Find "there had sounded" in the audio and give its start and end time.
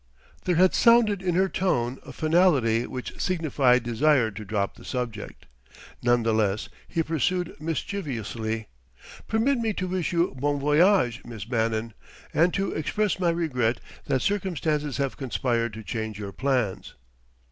0.45-1.21